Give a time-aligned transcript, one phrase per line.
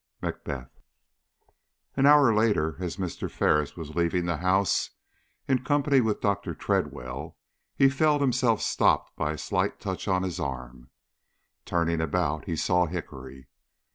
[0.19, 0.67] MACBETH.
[1.95, 3.29] AN hour later, as Mr.
[3.29, 4.89] Ferris was leaving the house
[5.47, 6.55] in company with Dr.
[6.55, 7.37] Tredwell,
[7.75, 10.89] he felt himself stopped by a slight touch on his arm.
[11.65, 13.47] Turning about he saw Hickory.